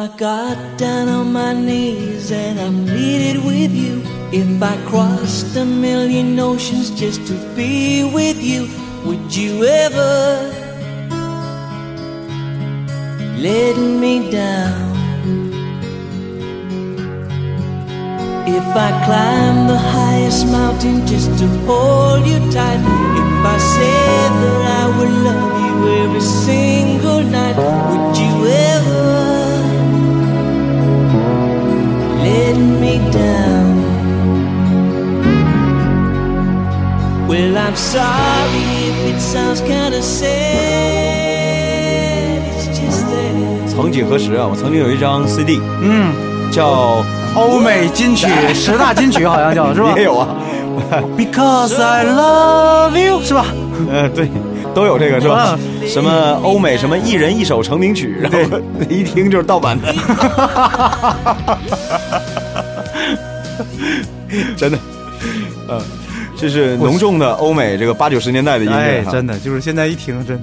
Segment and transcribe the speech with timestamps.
[0.00, 5.64] I got down on my knees and I pleaded with you, if I crossed a
[5.64, 8.68] million oceans just to be with you,
[9.04, 10.52] would you ever
[13.38, 14.86] let me down?
[18.46, 22.82] If I climb the highest mountain just to hold you tight,
[23.22, 29.17] if I said that I would love you every single night, would you ever
[33.10, 33.78] down?
[37.28, 40.28] Well, I'm sorry if it sounds kinda sad.
[42.56, 43.68] It's just that.
[43.68, 46.12] 曾几何时啊，我曾经有一张 CD，嗯，
[46.50, 50.28] 叫欧美金曲 十大金曲好像叫是吧也有啊
[51.16, 53.44] ，？Because I love you 是吧？
[53.92, 54.28] 呃，对，
[54.74, 55.58] 都有这个是吧啊？
[55.86, 56.10] 什么
[56.42, 58.38] 欧美什么一人一首成名曲，然后
[58.88, 59.94] 一听就是盗版的，
[64.56, 64.78] 真的，
[65.68, 65.80] 嗯，
[66.36, 70.42] 这是浓重的欧美这个八九十年代的音乐哎，真的就是现在一听真，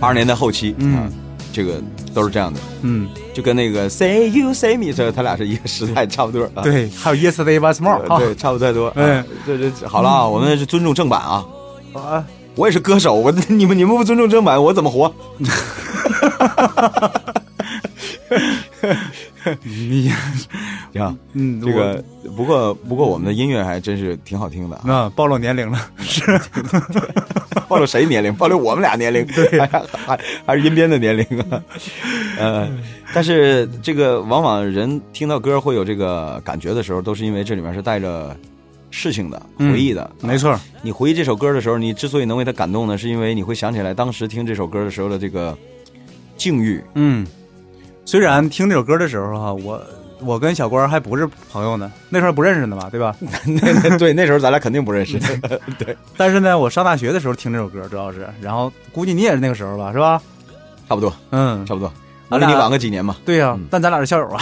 [0.00, 0.96] 八十年代后期，嗯。
[0.96, 1.08] 啊，
[1.52, 1.82] 这个
[2.14, 6.62] 都是这样的，嗯，就跟那个 Say You Say Me 这他俩是一个时代差不多啊。
[6.62, 8.90] 对，还有 Yesterday Once More 啊，呃对，差不太多。
[8.96, 9.18] 嗯。
[9.18, 11.44] 啊这这好了啊，我们是尊重正版啊。
[11.92, 12.24] 啊，
[12.56, 15.14] 我也是歌手，我 你们你们不尊重正版，我怎么活？
[19.62, 20.10] 你
[20.92, 22.02] 行，嗯，这个
[22.36, 24.82] 不过不过我们的音乐还真是挺好听的啊。
[24.84, 26.22] 那暴露年龄了，是
[27.68, 28.34] 暴露谁年龄？
[28.34, 31.62] 暴露我们俩年龄，对，还还还是音编的年龄啊。
[32.38, 32.68] 呃，
[33.14, 38.36] 但是这个往往人听到歌会有这个感觉的时候，都是因为这里面是带着
[38.90, 40.10] 事情的嗯回忆的。
[40.20, 45.56] 没错，你回忆这首歌的时候，你之所以能为他感动呢，是因为你会想起来当时听这首歌的时候的这个
[46.36, 46.82] 境遇。
[46.94, 47.26] 嗯，
[48.04, 49.80] 虽然听这首歌的时候哈，我
[50.24, 53.14] 我跟小关还不是朋友呢，那时候不认识呢嘛，对吧？
[53.20, 55.18] 那那对，那时候咱俩肯定不认识。
[55.78, 60.20] 对， 但是呢，我上大学的时候听这首歌，主要是，然后估计你也是那个时候吧，是吧？
[60.88, 61.92] 差不多，嗯，差不多。
[62.28, 63.16] 俺俩我比你晚个几年嘛。
[63.24, 64.40] 对呀、嗯但咱俩是校友啊，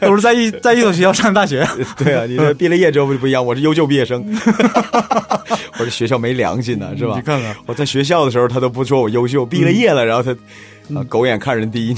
[0.00, 1.66] 都是在一在一所学校上大学。
[1.96, 4.24] 对啊，你这毕了业之后不一样，我是优秀毕业生。
[5.78, 7.14] 我这学校没良心呢，是吧？
[7.16, 10.34] 你看看，我在学校的时候，他都不说我优秀，毕了业了，然后他、
[10.94, 11.96] 啊狗眼看人低。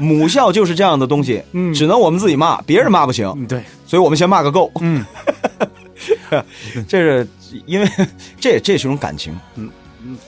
[0.00, 4.70] 母校就是这样的东西，嗯只能我们自己骂，别人骂不行，嗯，对，所以我们先骂个够。
[4.80, 5.04] 嗯，
[6.86, 7.26] 这是
[7.64, 7.88] 因为
[8.38, 9.70] 这这是一种感情，嗯
[10.04, 10.18] 嗯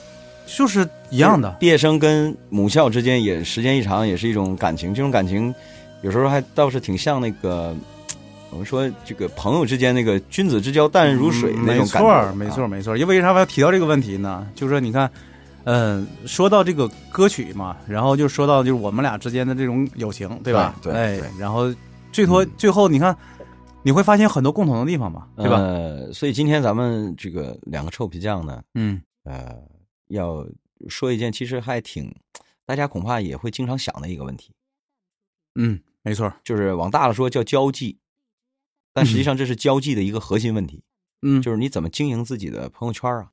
[0.47, 1.49] 就是一样的。
[1.59, 4.91] 毕业生跟母校之间也时间一长，也是一种感情。
[4.91, 5.53] 这种感情
[6.01, 7.75] 有时候还倒是挺像那个
[8.51, 11.99] 我们说这个朋友之间那个君子之交淡如水那没种感觉。
[11.99, 12.97] 错，啊没错，没错。
[12.97, 14.47] 因为为啥要提到这个问题呢？
[14.55, 15.09] 就是说，你看，
[15.65, 20.75] 嗯、说到这个歌曲嘛，然后就说到就是我们俩之间的这种友情，对吧？
[20.81, 21.73] 对对哎对，然后
[22.11, 23.15] 最多、最后你看，
[23.83, 25.57] 你会发现很多共同的地方嘛，对吧？
[25.57, 29.55] 呃，所以今天咱们这个两个臭皮匠呢，嗯呃，
[30.07, 30.45] 要
[30.87, 32.11] 说一件其实还挺
[32.65, 34.51] 大家恐怕也会经常想的一个问题，
[35.55, 37.97] 嗯，没错，就是往大了说叫交际，
[38.93, 40.83] 但实际上这是交际的一个核心问题，
[41.21, 43.29] 嗯，就是你怎么经营自己的朋友圈啊？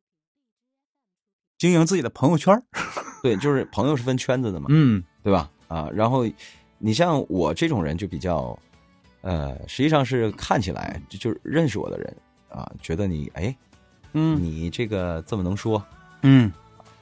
[1.59, 2.55] 经营自己的朋友圈
[3.23, 5.51] 对，就是朋友是分圈子的嘛，嗯对吧？
[5.69, 6.25] 啊，然后
[6.79, 8.57] 你像我这种人就比较，
[9.23, 12.17] 呃，实际上是看起来就就是认识我的人
[12.51, 13.57] 啊，觉得你哎，
[14.13, 15.83] 嗯你这个这么能说，
[16.23, 16.53] 嗯，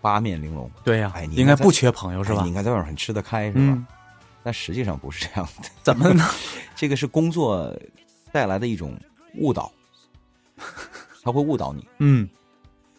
[0.01, 2.39] 八面玲珑，对呀、哎你应该在应该不缺朋友是吧？
[2.41, 3.61] 哎你应该在外面很吃得开是吧？
[3.61, 3.87] 嗯，
[4.45, 6.25] 但实际上不是这样的，怎么呢？
[6.77, 7.77] 这个是工作
[8.35, 8.99] 带来的一种
[9.37, 9.71] 误导，
[11.23, 11.87] 他会误导你。
[12.01, 12.29] 嗯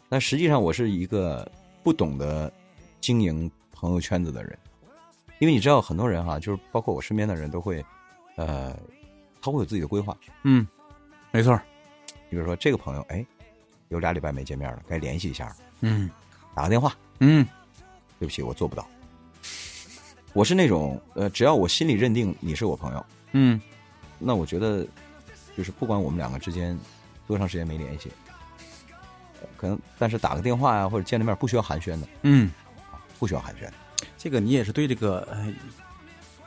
[0.07, 1.45] 但实际上，我是一个
[1.83, 2.49] 不懂得
[3.01, 4.57] 经营朋友圈子的人，
[5.39, 7.85] 因为你知道，很多人哈、就是包括我身边的人都会，
[8.37, 8.73] 呃，
[9.41, 10.17] 他会有自己的规划。
[10.43, 10.65] 嗯，
[11.31, 11.53] 没错，
[12.29, 13.25] 你比如说，这个朋友，哎，
[13.89, 16.09] 有俩礼拜没见面了，该联系一下了，嗯
[16.55, 16.95] 打个电话。
[17.19, 17.45] 嗯
[18.19, 18.87] 对不起，我做不到。
[20.31, 23.59] 我是那种，呃，只要我心里认定你是我朋友，嗯
[24.17, 24.87] 那我觉得，
[25.57, 26.77] 就是不管我们两个之间
[27.27, 28.11] 多长时间没联系，
[29.41, 32.51] 呃可能但是打个电话呀、或者见了面不需要寒暄的，嗯，
[33.19, 33.69] 不需要寒暄。
[34.17, 35.53] 这个你也是对这个呃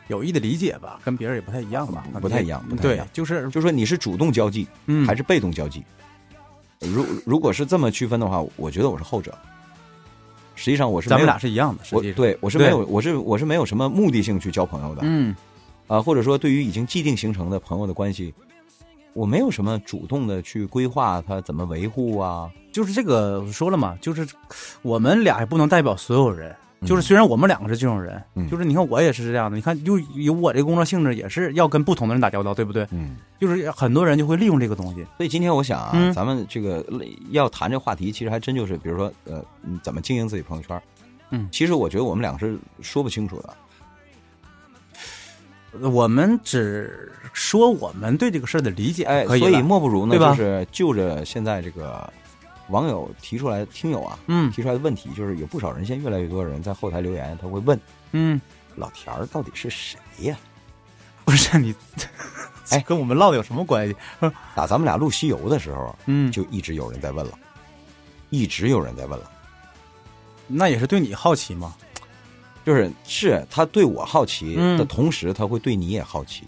[0.09, 2.05] 有意的理解吧，跟别人也不太一样吧？
[2.21, 5.85] 不太一样不太一样对，就是就说你是主动交际，嗯还是被动交际？
[6.81, 9.37] 如如果是这么区分的话，我觉得我是后者。
[10.55, 15.35] 实际上我是咱们俩是一样的，实我际上，对我是没有我是我是没有什么目的性去交朋友的，嗯，
[15.87, 18.35] 啊，或者说对于已经既定形成的朋友的关系，
[19.19, 22.49] 我没有什么主动的去规划它怎么维护啊。
[22.71, 24.27] 就是这个说了嘛，就是
[24.83, 26.51] 我们俩也不能代表所有人。
[26.53, 32.87] 嗯就是虽然我们两个是这种人，嗯就是你看我也是这样的，你看就有我这个工作性质也是要跟不同的人打交道，对不对？
[32.93, 36.87] 嗯，就是很多人就会利用这个东西，所以今天我想啊，嗯咱们这个
[37.31, 40.81] 要谈这话题，其实还真就是，比如说呃，嗯怎么经营自己朋友圈。
[41.31, 43.57] 嗯其实我觉得我们两个是说不清楚的。
[45.81, 52.11] 我们只说我们对这个事儿的理解，哎，所以莫不如呢，就是就着现在这个
[52.69, 54.51] 网友提出来，听友啊嗯。
[54.51, 57.79] 提出来的问题，就是有不少人，现在越来越多的人在后台留言，他会问
[58.13, 58.41] 嗯，
[58.77, 60.37] 老田儿到底是谁呀？
[61.25, 61.75] 不是你，
[62.71, 62.81] 哎。
[62.87, 63.95] 跟我们唠的有什么关系？
[64.55, 67.33] 打咱们俩录西游的时候，嗯，就一直有人在问了，
[68.31, 69.31] 一直有人在问了。
[70.47, 71.75] 那也是对你好奇嘛，
[72.69, 76.45] 就是是他对我好奇嗯的同时，他会对你也好奇。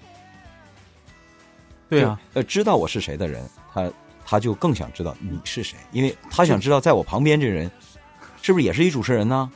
[1.88, 3.90] 对啊，就，呃，知道我是谁的人，他
[4.26, 7.70] 他就更想知道你是谁，因为他想知道在我旁边这人
[8.42, 9.50] 是不是也是一主持人呢？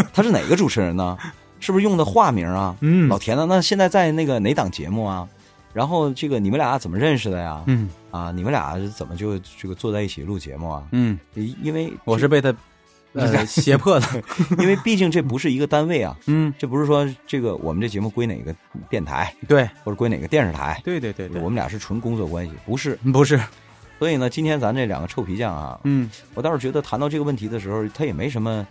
[0.10, 1.18] 他是哪个主持人呢？
[1.60, 2.74] 是不是用的化名啊？
[2.80, 3.44] 嗯老田呢？
[3.46, 5.28] 那现在在那个哪档节目啊？
[5.74, 7.62] 然后这个你们俩怎么认识的呀？
[7.66, 10.82] 嗯啊，你们俩怎么就这个坐在一起录节目啊？
[10.92, 12.54] 嗯，因为我是被他
[13.14, 14.06] 呃胁迫的，
[14.58, 18.54] 因为毕竟这不是一个单位啊，嗯，这不是说这个我们这节目归哪个
[18.88, 19.68] 电台对。
[19.84, 22.96] 或者归哪个电视台，对对对对，我们俩是纯工作关系，不是。
[23.12, 23.40] 不是，
[23.98, 28.66] 所以呢，今天咱这两个臭皮匠啊，嗯，我倒是觉得谈到这个问题的时候，他也没什么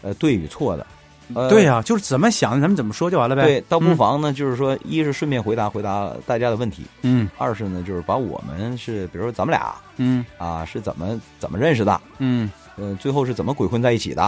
[0.00, 0.86] 呃对与错的。
[1.34, 7.28] 呃、对呀、就是怎么想咱们怎么说就完了呗，对，倒不嗯妨呢，就是说，一是顺便回答回答大家的问题，嗯。
[7.38, 10.24] 二是呢，就是把我们是，比如说咱们俩嗯。
[10.36, 14.22] 啊是怎么怎么认识的，嗯呃，最后是怎么鬼混在一起的，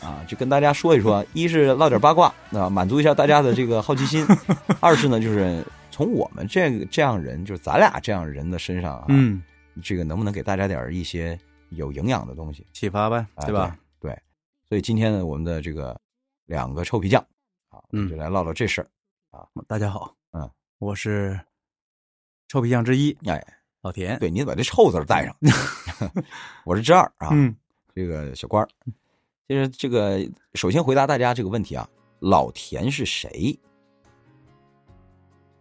[0.00, 1.24] 啊，就跟大家说一说。
[1.32, 4.24] 一是唠点八卦，啊，满足一下大家的这个好奇心；
[4.80, 9.42] 二是呢，就是从我们这个这样人，就是咱俩这样人的身上啊，嗯，
[9.82, 11.38] 这个能不能给大家点一些
[11.70, 13.76] 有营养的东西，启发呗，啊、对吧？
[14.00, 14.10] 对？
[14.10, 14.22] 对，
[14.68, 15.98] 所以今天呢，我们的这个
[16.46, 17.24] 两个臭皮匠
[17.68, 17.78] 啊，
[18.08, 18.88] 就来唠唠这事儿
[19.30, 19.46] 啊。
[19.68, 21.38] 大家好，嗯，我是
[22.48, 23.44] 臭皮匠之一哎，
[23.82, 25.36] 老田，对，你得把这“臭”字带上。
[26.64, 27.54] 我是之二啊，嗯
[27.94, 28.68] 这个小官儿。
[29.48, 30.24] 其实这个
[30.54, 31.86] 首先回答大家这个问题啊，
[32.20, 33.58] 老田是谁？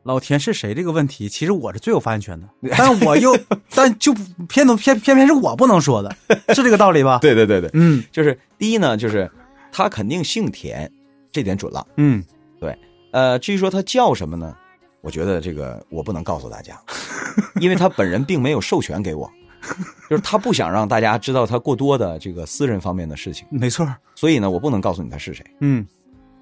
[0.04, 2.48] 老田是谁这个问题，其实我是最有发言权的，
[2.78, 3.38] 但我又
[3.74, 4.14] 但就
[4.48, 6.16] 偏都偏偏偏是我不能说的，
[6.54, 9.30] 是这个道理吧？，对对对对，嗯就是第一呢，就是
[9.72, 10.92] 他肯定姓田，
[11.32, 11.86] 这点准了。
[11.98, 12.24] 嗯，
[12.60, 12.78] 对
[13.12, 14.56] 呃，至于说他叫什么呢？
[15.02, 16.80] 我觉得这个我不能告诉大家，
[17.60, 19.30] 因为他本人并没有授权给我，
[20.10, 25.46] 就是他不想让大家知道他过多的这个私人方面的事情，没错，所以呢，我不能告诉你他是谁。
[25.62, 25.86] 嗯，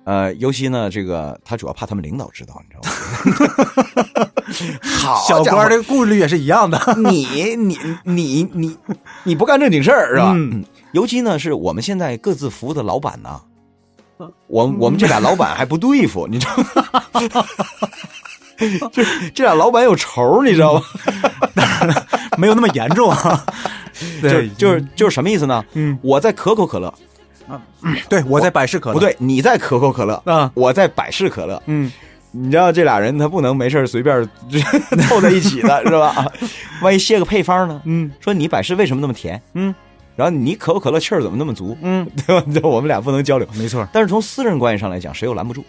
[0.03, 4.29] 呃，尤其呢，这个他主要怕他们领导知道，你知道吗？
[4.83, 8.77] 好 小官的顾虑也是一样的，你你你你
[9.23, 10.33] 你不干正经事儿是吧？
[10.35, 13.39] 嗯，尤其呢是我们现在各自服务的老板呢，
[14.47, 17.45] 我我们这俩老板还不对付，你知道吗？
[18.91, 20.81] 这这俩老板有仇，你知道吗？
[22.37, 23.45] 没有那么严重啊。
[24.21, 25.63] 就对，就是就是什么意思呢？
[25.73, 26.93] 嗯，我在可口可乐，
[27.81, 31.61] 嗯对我在百事可乐不，对，你在可口可乐啊，我在百事可乐。
[31.65, 31.91] 嗯，
[32.31, 34.23] 你知道这俩人他不能没事儿随便
[35.07, 36.25] 凑在一起的是吧？
[36.81, 37.81] 万一卸个配方呢？
[37.85, 39.41] 嗯说你百事为什么那么甜？
[39.53, 39.73] 嗯
[40.15, 41.77] 然后你可口可乐气儿怎么那么足？
[41.81, 42.45] 嗯，对吧？
[42.53, 43.47] 就我们俩不能交流。
[43.53, 45.63] 没错，但是从私人关系上来讲，谁又拦不住？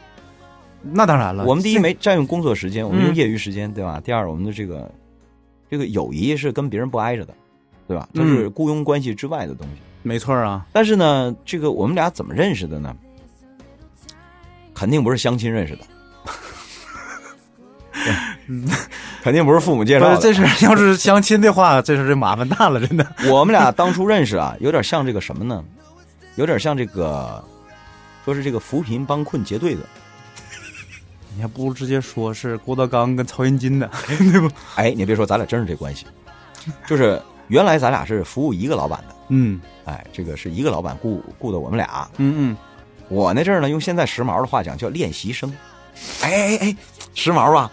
[0.83, 4.01] 那当然了，我们第一没占用工作时间，我们用嗯业余时间，对吧？
[4.03, 4.91] 第二，我们的这个
[5.71, 7.35] 这个友谊是跟别人不挨着的，
[7.87, 8.09] 对吧？
[8.15, 9.83] 它是嗯雇佣关系之外的东西。
[10.03, 12.97] 没错啊，但是呢，这个我们俩怎么认识的呢？
[14.73, 15.83] 肯定不是相亲认识的，
[17.93, 18.15] 对
[19.23, 20.17] 肯定不是父母介绍的。
[20.17, 23.07] 这是要是相亲的话，这事这麻烦大了，真的。
[23.31, 25.63] 我们俩当初认识啊，有点像这个什么呢？
[26.37, 27.45] 有点像这个，
[28.25, 29.83] 说是这个扶贫帮困结对子。
[31.41, 34.51] 你还不如直接说是郭德纲跟曹云金的， 对不？
[34.75, 36.05] 哎，你别说，咱俩真是这关系，
[36.87, 37.19] 就是
[37.49, 42.07] 原来咱俩是服务一个老板的，嗯哎，这个是一个老板雇雇的我们俩。
[42.19, 42.57] 嗯嗯，
[43.09, 45.51] 我那阵儿呢，用现在时髦的话讲叫练习生。
[46.21, 46.77] 哎哎哎，
[47.15, 47.73] 时髦吧？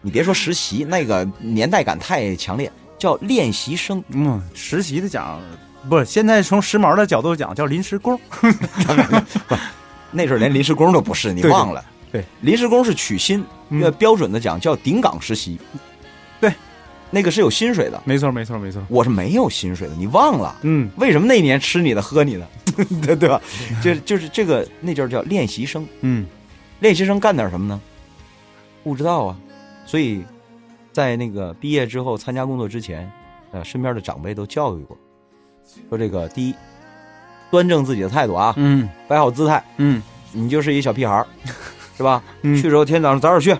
[0.00, 4.02] 你别说实习，那个年代感太强烈，叫练习生。
[4.08, 5.38] 嗯，实习的讲
[5.90, 8.18] 不是现在从时髦的角度讲叫临时工，
[10.10, 11.84] 那阵儿连临时工都不是，你忘了？
[12.14, 13.82] 对，临时工是取薪，嗯。
[13.82, 15.58] 呃，标准的讲叫顶岗实习。
[16.40, 16.54] 对，
[17.10, 18.80] 那个是有薪水的，没错，没错，没错。
[18.88, 20.56] 我是没有薪水的，你忘了？
[20.62, 22.46] 嗯，为什么那年吃你的喝你的，
[23.02, 23.42] 对对吧？
[23.82, 26.24] 就就是这个那就是叫练习生，嗯，
[26.78, 27.80] 练习生干点什么呢？
[28.84, 29.36] 不知道啊，
[29.84, 30.22] 所以
[30.92, 33.10] 在那个毕业之后参加工作之前，
[33.50, 34.96] 呃，身边的长辈都教育过，
[35.88, 36.54] 说这个第一，
[37.50, 38.88] 端正自己的态度啊，嗯。
[39.08, 40.00] 摆好姿态，嗯。
[40.36, 41.26] 你就是一小屁孩儿，
[41.96, 42.22] 是吧？
[42.42, 43.56] 嗯去时候天早上早点去，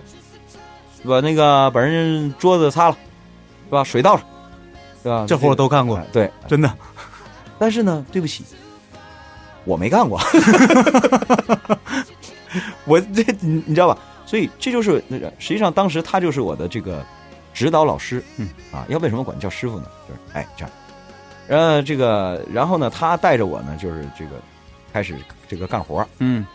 [1.07, 2.97] 把那个把人桌子擦了，
[3.65, 3.83] 是吧？
[3.83, 4.25] 水倒上，
[5.03, 5.25] 是吧？
[5.27, 6.71] 这活我都干过，对，真的。
[7.57, 8.43] 但是呢，对不起，
[9.63, 10.19] 我没干过，
[12.85, 13.97] 我这你你知道吧？
[14.25, 17.05] 所以这就是那个，实际上当时他就是我的这个
[17.53, 19.85] 指导老师，嗯啊，要为什么管叫师傅呢？
[20.07, 20.71] 就是哎这样，
[21.47, 24.31] 呃，这个然后呢，他带着我呢，就是这个
[24.91, 25.15] 开始
[25.47, 26.45] 这个干活，嗯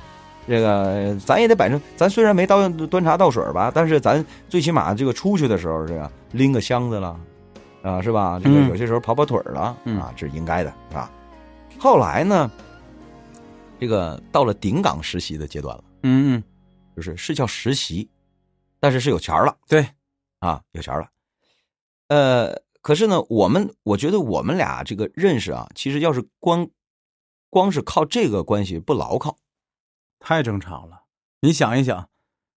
[0.48, 7.20] 这个咱也得摆正，咱虽然没倒端茶倒水吧，但是咱最起码这个出去的时候，这个拎个箱子了，
[7.82, 8.40] 啊，是吧？
[8.42, 11.10] 这个嗯有些时候跑跑腿儿了，嗯啊，这是应该的，是吧？
[11.78, 12.50] 后来呢，
[13.78, 16.42] 这个到了顶岗实习的阶段了，嗯嗯，
[16.96, 18.08] 就是是叫实习，
[18.80, 19.86] 但是是有钱儿了对，
[20.40, 21.06] 啊，有钱了。
[22.08, 26.68] 呃，可是呢，我们我觉得我们俩这个认识啊，其实要是光
[27.50, 29.36] 光是靠这个关系不牢靠。
[30.20, 31.02] 太正常了。
[31.40, 32.08] 你想一想，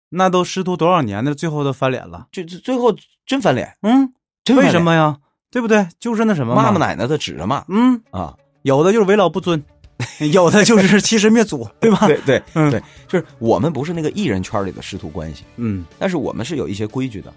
[0.08, 2.26] 那都师徒多少年的，最后都翻脸了。
[2.32, 4.12] 这这最后真翻脸，嗯，
[4.42, 5.18] 真为什么呀？
[5.50, 5.86] 对不对？
[5.98, 8.36] 就是那什么嘛妈妈奶奶的指着骂嗯，啊！
[8.62, 9.62] 有的就是为老不尊，
[10.32, 12.06] 有的就是欺师灭祖，对吧？
[12.06, 17.32] 对对嗯对，就是我们不是那个艺人圈里的师徒关系，嗯但是我们是有一些规矩的。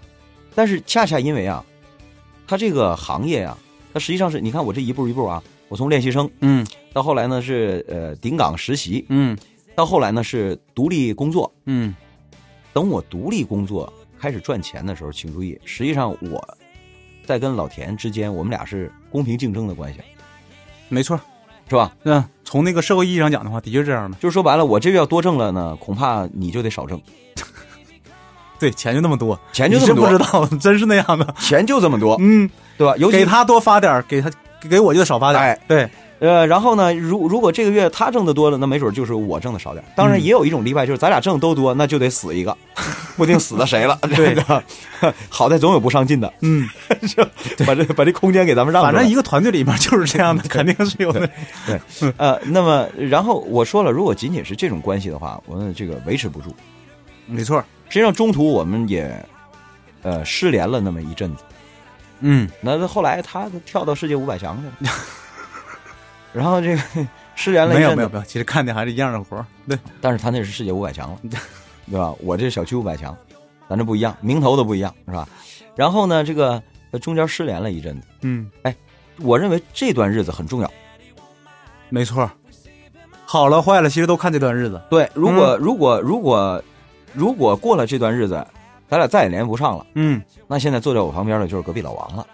[0.54, 1.64] 但是恰恰因为啊，
[2.46, 3.58] 他这个行业啊，
[3.92, 9.36] 它实际上是你看我这一步一步啊，我从练习生嗯到后来呢是呃顶岗实习，嗯
[9.74, 11.52] 到后来呢是独立工作。
[11.66, 11.94] 嗯
[12.72, 16.58] 等我独立工作开始赚钱的时候，请注意，实际上我
[17.24, 20.00] 在跟老田之间，我们俩是公平竞争的关系，
[20.88, 21.18] 没错。
[21.66, 21.96] 是吧？
[22.02, 24.18] 嗯，从那个社会意义上讲的话，的确是这样的。
[24.18, 27.00] 就是说白了，我这个要多挣了呢，恐怕你就得少挣，
[28.60, 31.34] 对，钱就那么多，钱就这么多不知道， 真是那样的。
[31.38, 32.94] 钱就这么多，嗯，对吧？
[32.98, 34.30] 尤其给他多发点，给他
[34.68, 35.42] 给我就得少发点。
[35.42, 35.88] 哎对，
[36.20, 39.84] 呃，然后呢，如如果这个月他挣的多了，那没准就是我挣的少点。
[39.96, 42.56] 当然，嗯也有一种例外，就是咱俩挣的都多，那就得死一个，
[43.16, 43.98] 不定死的谁了。
[44.14, 44.64] 对的？
[45.28, 46.68] 好在总有不上进的，嗯，
[47.08, 47.24] 就
[47.66, 48.92] 把这把这空间给咱们让出来。
[48.92, 51.28] 反正一个团队里面就是这样的， 肯定是有的。
[51.66, 56.54] 对呃，那么然后我说了，如果仅仅是这种关系的话，我们这个维持不住。
[57.26, 57.62] 没错。
[57.88, 59.14] 实际上中途我们也
[60.02, 61.42] 呃失联了那么一阵子。
[62.20, 64.90] 嗯，那后来他跳到世界五百强去了，
[66.34, 66.82] 然后这个
[67.34, 69.46] 失联了一阵子没有没有没有，其实干的还是一样的活儿。
[69.66, 71.18] 对，但是他那是世界五百强了，
[71.90, 72.12] 对吧？
[72.20, 73.16] 我这是小区五百强，
[73.68, 75.26] 咱这不一样，名头都不一样，是吧？
[75.74, 78.74] 然后呢，这个呃中间失联了一阵子，嗯，哎
[79.20, 80.70] 我认为这段日子很重要。
[81.88, 82.28] 没错。
[83.26, 84.80] 好了坏了，其实都看这段日子。
[84.90, 86.62] 对，如果、如果如果
[87.12, 88.44] 如果过了这段日子，
[88.88, 92.26] 咱俩再也连不上了，嗯，那现在坐在我旁边的就是隔壁老王了，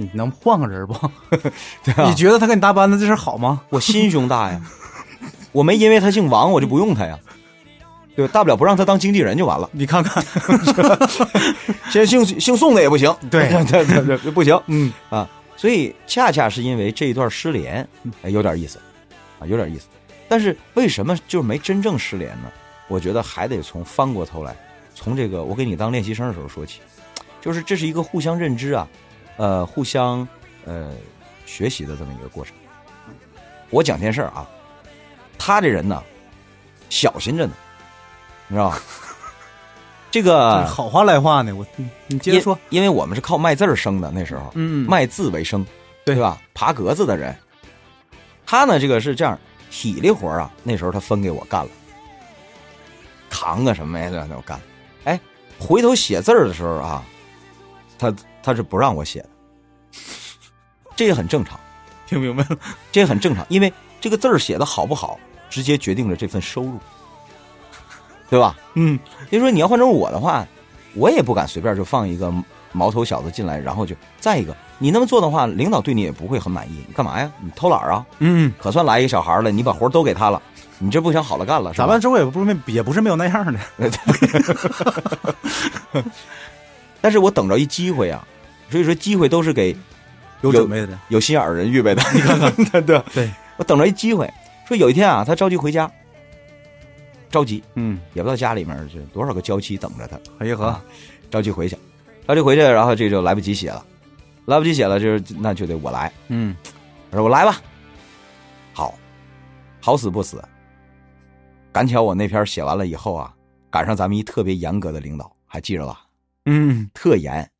[0.00, 0.94] 你能换个人不？
[1.84, 2.14] 对啊你？
[2.14, 3.60] 觉得他跟你搭班子这事好吗？
[3.68, 4.60] 我心胸大呀，
[5.52, 7.18] 我没因为他姓王我就不用他呀，
[8.16, 8.32] 对吧？
[8.32, 9.68] 大不了不让他当经纪人就完了。
[9.72, 10.24] 你看看，
[11.90, 14.58] 现在姓姓宋的也不行，对对对对对，不行。
[14.66, 17.86] 嗯啊，所以恰恰是因为这一段失联，
[18.22, 18.78] 哎，有点意思，
[19.38, 19.86] 啊，有点意思。
[20.28, 22.50] 但是为什么就是没真正失联呢？
[22.88, 24.56] 我觉得还得从翻过头来，
[24.94, 26.80] 从这个我给你当练习生的时候说起，
[27.40, 28.86] 就是这是一个互相认知啊，
[29.40, 30.28] 呃，互相
[30.66, 30.92] 呃
[31.46, 32.54] 学习的这么一个过程。
[33.70, 34.46] 我讲件事儿啊，
[35.38, 36.02] 他这人呢，
[36.90, 37.52] 小心着呢，
[38.48, 38.78] 你知道吧？
[40.10, 42.58] 这个好话赖话呢，我你你接着说。
[42.68, 45.66] 因，因为我们是靠卖字儿生的，那时候，嗯，卖字为生，
[46.04, 46.36] 对吧？
[46.52, 47.34] 爬格子的人，
[48.44, 49.38] 他呢，这个是这样，
[49.70, 51.70] 体力活儿啊，那时候他分给我干了，
[53.30, 54.60] 扛啊什么呀，让我干。
[55.04, 55.18] 哎，
[55.58, 57.02] 回头写字儿的时候啊，
[58.00, 59.28] 他他是不让我写的，
[60.96, 61.60] 这也很正常，
[62.08, 62.56] 听明白了。
[62.90, 66.78] 这也很正常，因为这个字儿写的好不好，直接决定了这份收入，
[68.30, 68.56] 对吧？
[68.74, 70.46] 嗯，所以说你要换成我的话，
[70.94, 72.32] 我也不敢随便就放一个
[72.72, 76.82] 毛头小子进来，然后就再一个，你那么做的话，领导对你也不会很满意。
[76.88, 77.30] 你干嘛呀？
[77.40, 78.06] 你偷懒啊？
[78.20, 80.40] 嗯，可算来一个小孩了，你把活都给他了，
[80.78, 81.74] 你这不想好了干了？
[81.74, 83.60] 咱们周围也不是没也不是没有那样的。
[87.00, 88.26] 但是我等着一机会啊，
[88.70, 89.74] 所以说机会都是给
[90.42, 90.98] 有准备的。
[91.08, 92.02] 有心眼儿人预备的。
[92.14, 92.80] 你看看，对。
[92.82, 94.32] 对，对，我等着一机会，
[94.66, 95.90] 说有一天啊，他着急回家，
[97.30, 97.62] 着急。
[97.74, 100.66] 嗯，也不知道家里面是多少个娇妻等着他，哎呀呵。
[100.66, 100.82] 啊，
[101.30, 101.76] 着急回去，
[102.26, 103.84] 着着急回去，然后这就来不及写了，
[104.46, 106.12] 来不及写了，就是那就得我来。
[106.28, 106.56] 嗯。
[107.10, 107.60] 我说我来吧，
[108.72, 108.94] 好，
[109.80, 110.40] 好死不死，
[111.72, 113.34] 赶巧我那篇写完了以后啊，
[113.68, 116.02] 赶上咱们一特别严格的领导，还记着吧？
[116.44, 117.50] 嗯特严，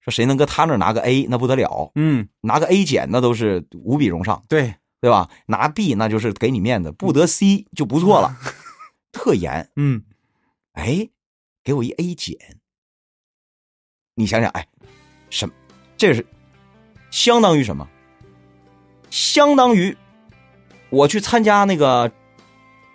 [0.00, 5.30] 说谁能搁他那拿个 A，那不得了，嗯，拿个 A 减那都是无比荣上，对，对吧？
[5.46, 8.36] 拿 B 那就是给你面子，不得 C 就不错了，
[9.12, 9.70] 特严。
[9.76, 10.02] 嗯
[10.72, 11.08] 哎，
[11.62, 12.36] 给我一 A 减，
[14.14, 14.66] 你想想，哎，
[15.30, 15.54] 什么？
[15.96, 16.26] 这是
[17.10, 17.88] 相当于什么？
[19.10, 19.96] 相当于
[20.90, 22.10] 我去参加那个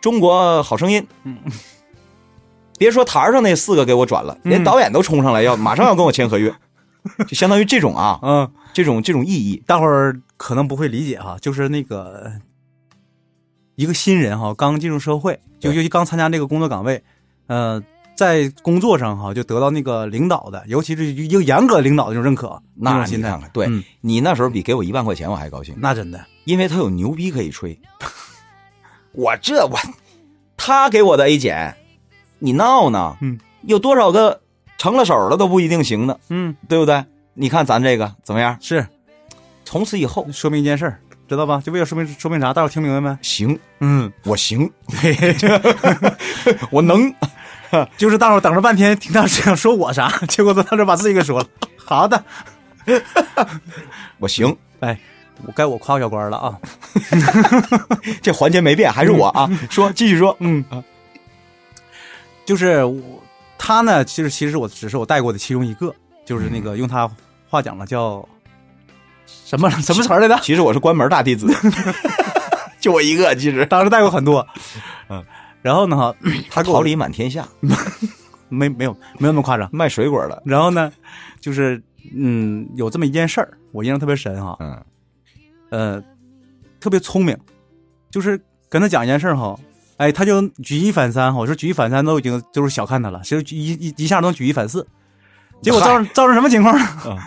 [0.02, 1.38] 中国好声音，嗯
[2.80, 6.52] 别说台上那四个给我转了，连嗯导演都冲上来要马上要跟我签合约，
[7.28, 9.62] 就相当于这种啊，嗯，这种这种意义。
[9.68, 12.32] 大伙儿可能不会理解哈，就是那个
[13.76, 17.04] 一个新人哈，刚进入社会，就尤其刚参加这个工作岗位，
[17.48, 17.84] 呃，
[18.16, 23.28] 在工作上哈就得到那个领导的，尤其是一个严格的领导的这种认可，那种心态。
[23.28, 23.84] 你看看，对、嗯。
[24.02, 27.78] 你那时候比给我一万块钱我还高兴，那真的，因为他有牛逼可以吹。
[29.12, 29.78] 我这我，
[30.56, 31.76] 他给我的 A 减，
[32.40, 33.16] 你闹呢？
[33.22, 34.40] 嗯，有多少个
[34.78, 37.04] 成了手了都不一定行呢，嗯，对不对？
[37.34, 38.58] 你看咱这个怎么样？
[38.62, 38.86] 是
[39.64, 41.62] 从此以后说明一件事儿，知道吧？
[41.64, 42.54] 就为了说明说明啥？
[42.54, 43.18] 大伙儿听明白没？
[43.22, 44.70] 行，嗯，我行，
[46.72, 47.14] 我能。
[47.98, 51.46] 就是大伙儿等了半天，听他想说我啥， 结果到这把自己给说了。
[51.78, 52.24] 好的，
[54.18, 55.00] 我行，哎，
[55.46, 56.58] 我该我夸小官了啊。
[58.24, 59.48] 这环节没变，还是我啊。
[59.70, 60.36] 说，继续说。
[60.40, 60.66] 嗯，
[62.50, 63.00] 就是我
[63.60, 65.94] 他呢，其实其实我只是我带过的其中一个，
[66.26, 67.08] 就是那个用他
[67.48, 68.28] 话讲了叫
[69.28, 70.36] 什么什么词儿来着？
[70.42, 71.46] 其实我是关门大弟子，
[72.82, 73.36] 就我一个。
[73.36, 74.44] 其实当时带过很多，
[75.10, 75.24] 嗯，
[75.62, 76.16] 然后呢，哈，
[76.50, 77.48] 他桃李满天下，
[78.50, 79.70] 没没有没有那么夸张。
[79.72, 80.42] 卖水果的。
[80.44, 80.92] 然后呢，
[81.40, 81.80] 就是
[82.16, 84.84] 嗯，有这么一件事儿，我印象特别深哈，嗯
[85.70, 86.04] 呃，
[86.80, 87.38] 特别聪明，
[88.10, 89.56] 就是跟他讲一件事儿哈，
[90.00, 94.88] 哎，他就举一反三哈，我说举一反三都已经就是小看他了，其实一一一下能举一反四，
[95.62, 96.86] 结果造成造成什么情况呢？
[97.06, 97.18] 嗯。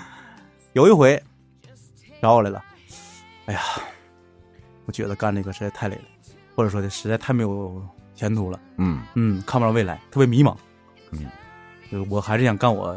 [0.72, 1.22] 有一回
[2.22, 2.64] 找我来了，
[3.44, 3.60] 哎呀，
[4.86, 6.02] 我觉得干这个实在太累了，
[6.56, 9.02] 或者说的实在太没有前途了，嗯。
[9.16, 10.56] 嗯，看不上未来，特别迷茫，
[11.10, 11.26] 嗯，
[11.90, 12.96] 就是我还是想干我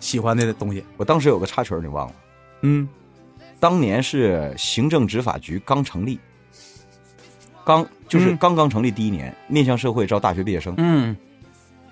[0.00, 2.14] 喜欢的东西，我当时有个插曲你忘了。
[2.62, 2.88] 嗯。
[3.60, 6.18] 当年是行政执法局刚成立，
[7.64, 11.16] 刚就是嗯刚刚成立第一年，面向社会招大学毕业生，嗯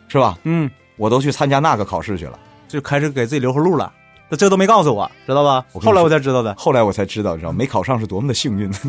[0.09, 0.37] 是吧？
[0.45, 2.39] 嗯，我都去参加那个考试去了。
[2.69, 3.93] 就开始给自己留后路了，
[4.31, 5.65] 这这都没告诉我，知道吧？
[5.75, 6.55] 后来我才知道的。
[6.57, 8.71] 后来我才知道，你知道没考上是多么的幸运。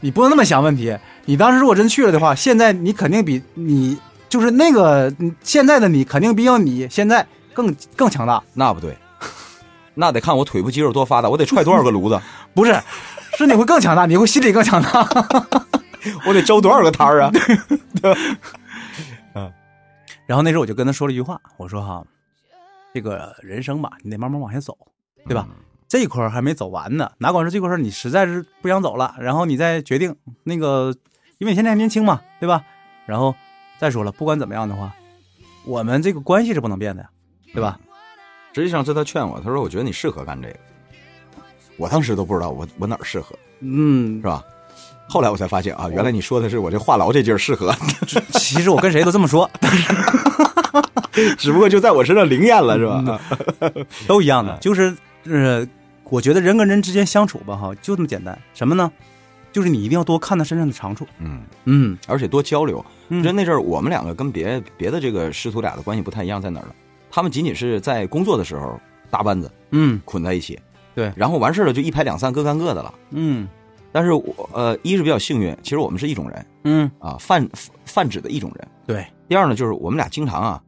[0.00, 0.96] 你不能那么想问题。
[1.24, 8.42] 你当时如果真去了的话，现在你肯定比你就是那个嗯现在的你，肯定比较你现在更更强大。
[8.52, 8.96] 那不对，
[9.94, 12.20] 那得看我腿部肌肉多发达，我得踹多少个炉子，
[12.54, 12.78] 不是，
[13.36, 15.08] 是你会更强大，你会心理更强大。
[16.26, 17.30] 我得周多少个摊儿啊？
[19.34, 19.52] 嗯
[20.26, 22.02] 然后那时候我就跟他说了一句话，我说哈，
[22.94, 24.76] 这个人生吧，你得慢慢往下走，
[25.26, 25.46] 对吧？
[25.86, 30.94] 这一块儿还没走完呢，哪管是这块儿你实在是不想走了，然后你再决定那个，
[31.38, 32.64] 因为你现在还年轻嘛，对吧？
[33.06, 33.34] 然后
[33.78, 34.94] 再说了，不管怎么样的话，
[35.66, 37.10] 我们这个关系是不能变的呀，
[37.52, 37.78] 对吧？
[38.54, 40.56] 实际上是他劝我，他说我觉得你适合干这个。
[41.76, 44.42] 我当时都不知道我我哪儿适合，嗯是，吧？
[45.06, 47.74] 后来我才发现啊，原来你说的是我这话痨这劲儿适合，
[48.32, 49.48] 其实我跟谁都这么说，
[51.36, 53.20] 只不过就在我身上灵验了，是吧？
[54.06, 55.66] 都一样的，就是呃，
[56.04, 58.36] 我觉得人跟人之间相处吧，哈，就这么简单。
[58.54, 58.90] 什么呢？
[59.52, 61.06] 就是你一定要多看他身上的长处。
[61.20, 62.84] 嗯，嗯而且多交流。
[63.08, 66.74] 嗯就那阵儿我们两个跟别别的这个师徒俩的关系不太一样，在哪儿呢？
[67.10, 70.58] 他们仅仅是在工作的时候搭班子嗯捆在一起，
[70.94, 71.12] 对。
[71.16, 72.94] 然后完事儿了就一拍两散，各干各的了。
[73.10, 73.48] 嗯。
[73.92, 76.46] 但是我呃，一是比较幸运，其实我们是一种人。
[76.64, 77.48] 嗯，啊，泛
[77.84, 78.68] 泛指的一种人。
[78.84, 80.64] 对，第二呢，就是我们俩经常啊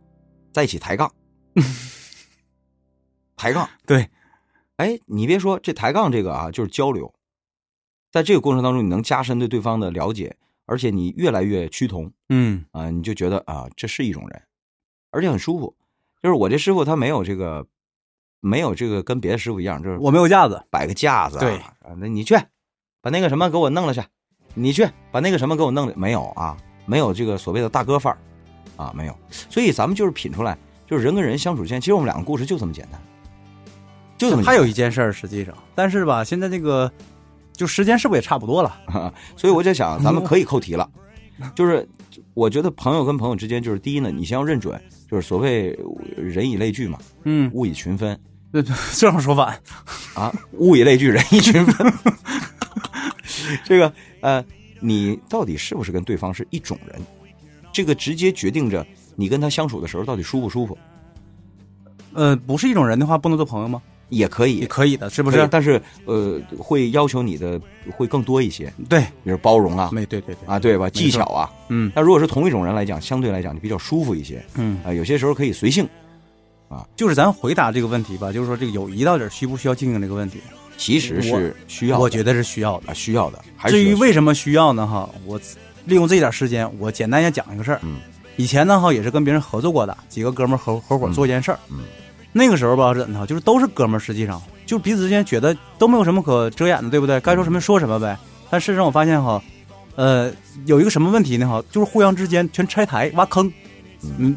[0.52, 1.12] 在一起抬杠，
[3.34, 3.68] 抬杠。
[3.84, 4.08] 对，
[4.76, 7.12] 哎，你别说这抬杠这个啊，就是交流，
[8.12, 10.36] 在这个过程当中，你能加深对对方的了解，
[10.66, 12.08] 而且你越来越趋同。
[12.28, 12.64] 嗯。
[12.70, 14.42] 啊，你就觉得啊，这是一种人，
[15.10, 15.74] 而且很舒服。
[16.22, 17.66] 就是我这师傅他没有这个，
[18.40, 20.62] 没有这个跟别的师傅一样，就是我没有架子。
[20.70, 22.36] 摆个架子、啊，对啊，那你去
[23.00, 24.02] 把那个什么给我弄了去，
[24.54, 28.18] 你去把那个什么给我弄了，没有啊，没有这个所谓的大哥范儿
[28.76, 29.16] 啊，没有。
[29.30, 33.00] 所以咱们就是品出来，就是人跟人相处之间，其实我们两个故事就这么简单，
[34.18, 34.42] 就这么。
[34.42, 36.90] 还有一件事儿，实际上，但是吧，现在这个
[37.52, 38.76] 就时间是不是也差不多了？
[39.36, 40.88] 所以我就想，咱们可以扣题了，
[41.54, 41.88] 就是
[42.36, 44.78] 我觉得朋友跟朋友之间，就是第一呢，你先要认准，
[45.10, 45.74] 就是所谓
[46.14, 48.18] 人以类聚嘛，嗯，物以群分
[48.52, 49.58] 这这样说反，
[50.14, 51.92] 啊，物以类聚，人以群分。
[53.64, 54.44] 这个呃，
[54.80, 57.00] 你到底是不是跟对方是一种人？
[57.72, 60.76] 这个直接决定着你跟他相处的时候到底舒不舒服，
[62.12, 63.82] 呃，不是一种人的话，不能做朋友吗？
[64.08, 64.58] 也可以。
[64.58, 65.46] 也，可以的，是不是？
[65.50, 67.60] 但是呃，会要求你的
[67.96, 70.88] 会更多一些，对，比如包容啊，没对对对，啊，对吧？
[70.90, 71.90] 技巧啊，嗯。
[71.94, 75.88] 那如果是同一种人来讲，相对来讲就比较舒服一些嗯，啊、有些时候可以随性，
[76.68, 76.86] 啊。
[76.96, 80.40] 就是咱回答这个问题吧，就是说这个友谊到底需不需要经营这个问题，
[80.76, 82.90] 其实是需要的，我觉得是需要的。
[82.90, 83.42] 啊需要的。
[83.56, 84.86] 还是至于为什么需要呢？
[84.86, 85.40] 哈，我
[85.84, 87.80] 利用这点时间，我简单也讲一个事儿。
[87.82, 87.96] 嗯，
[88.36, 91.58] 以前呢哈也是跟别人合作过的，几个哥们儿合合伙做一件事儿。
[91.70, 91.80] 嗯，
[92.36, 97.18] 那个时候吧是怎的哈，就是都是哥们儿，实际上就彼此之间觉得都没有什么可遮掩的，对不对？
[97.20, 98.16] 该说什么说什么呗。
[98.50, 99.42] 但事实上我发现哈，
[99.94, 100.30] 呃，
[100.66, 101.48] 有一个什么问题呢？
[101.48, 103.50] 哈，就是互相之间全拆台挖坑。
[104.18, 104.36] 嗯，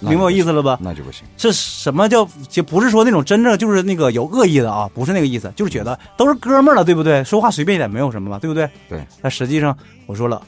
[0.00, 0.46] 明白我意思？
[0.46, 0.76] 思了吧？
[0.82, 1.22] 那就不行。
[1.38, 7.22] 是什么叫就不是说那种真正就是那个有恶意的啊，不是那个意思，就是觉得都是哥们儿了，对不对？
[7.22, 8.68] 说话随便一点没有什么吧，对不对？
[8.88, 9.06] 对。
[9.22, 10.42] 但实际上我说了，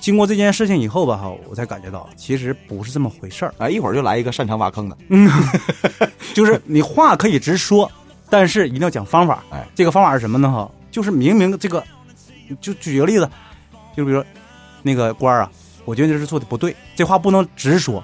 [0.00, 5.30] 经过这件事情以后吧，哈，我才感觉到其实不是这么回事儿，啊，一会儿就来一个擅长挖坑的，嗯
[6.34, 7.90] 就是你话可以直说，
[8.28, 9.44] 但是一定要讲方法。
[9.50, 10.50] 哎，这个方法是什么呢？
[10.50, 11.84] 哈，就是明明这个，
[12.60, 13.28] 就举个例子，
[13.96, 14.26] 就比如说
[14.82, 15.52] 那个官儿啊，
[15.84, 18.02] 我觉得这是做的不对，这话不能直说，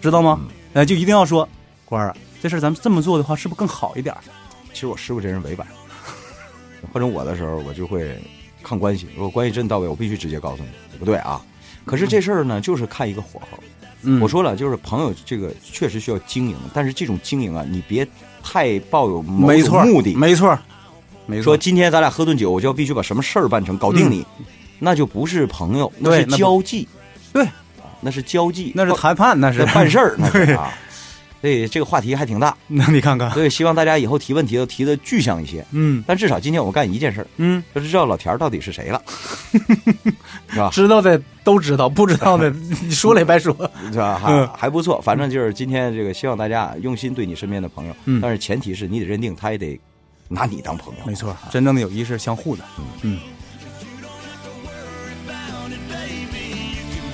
[0.00, 0.40] 知道吗？
[0.72, 1.48] 呃，就一定要说
[1.84, 4.20] 官儿啊，这事儿咱们这么做的话，是不是更好一点儿？
[4.72, 5.68] 其实我师傅这人委婉，
[6.92, 8.18] 换成我的时候，我就会
[8.62, 9.06] 看关系。
[9.14, 11.40] 如果关系真到位，我必须直接告诉你，对不对啊？
[11.84, 13.58] 可是这事儿呢，就是看一个火候。
[14.06, 18.06] 嗯我说了，就是朋友这个确实需要经营，但是这种经营啊，你别
[18.42, 20.14] 太抱有某没错，种目的。
[20.14, 20.58] 没错，
[21.26, 21.42] 没错。
[21.44, 24.26] 说今天咱俩喝顿酒，我就要必须把什么事儿办成，搞定你，
[24.78, 26.86] 那就不是朋友，那是交际，
[27.32, 27.52] 对啊，
[28.02, 30.70] 那是交际，那是谈判，那是办事儿，那是 对啊。
[31.44, 35.62] 所以这个话题还挺大， 那你看看，所以希望大家以后提问题都提的具象一些。
[35.72, 39.02] 嗯但至少今天我干一件事儿，嗯，就是知道老田儿到底是谁了，
[40.48, 40.70] 是吧？
[40.72, 42.48] 知道的都知道，不知道的
[42.80, 43.52] 你说了也白说。
[43.92, 44.22] 是吧？
[44.26, 49.78] 嗯还还不错，反正就是今天这个，希望大家用心对你身边的朋友，嗯但是前提是你得认定他也得
[50.28, 52.64] 拿你当朋友，没错，真正的友谊是相互的。
[53.02, 53.20] 嗯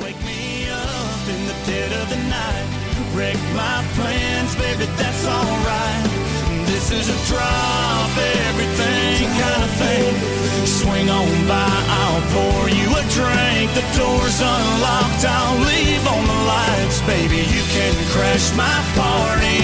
[0.01, 2.69] ，Wake me up in the dead of the night.
[3.13, 4.20] Wreck my plans,
[13.81, 17.01] The door's unlocked, I'll leave on the lights.
[17.01, 19.60] Baby, you can crash my party.